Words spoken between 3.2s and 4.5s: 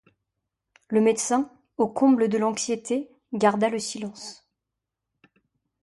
garda le silence.